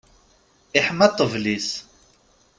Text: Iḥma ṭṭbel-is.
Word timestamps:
Iḥma 0.77 1.07
ṭṭbel-is. 1.11 1.69